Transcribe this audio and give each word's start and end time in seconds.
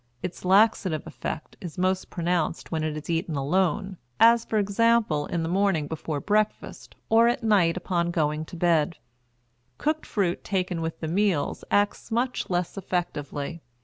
Its 0.23 0.43
laxative 0.43 1.05
effect 1.05 1.57
is 1.61 1.77
most 1.77 2.09
pronounced 2.09 2.71
when 2.71 2.83
it 2.83 2.97
is 2.97 3.07
eaten 3.07 3.35
alone, 3.35 3.97
as, 4.19 4.43
for 4.43 4.57
example, 4.57 5.27
in 5.27 5.43
the 5.43 5.47
morning 5.47 5.85
before 5.85 6.19
breakfast 6.19 6.95
or 7.07 7.27
at 7.27 7.43
night 7.43 7.77
upon 7.77 8.09
going 8.09 8.43
to 8.43 8.55
bed; 8.55 8.95
cooked 9.77 10.07
fruit 10.07 10.43
taken 10.43 10.81
with 10.81 10.99
the 11.01 11.07
meals 11.07 11.63
acts 11.69 12.09
much 12.09 12.49
less 12.49 12.79
effectively. 12.79 13.61